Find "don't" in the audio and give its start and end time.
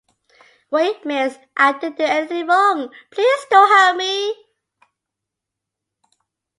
3.51-3.69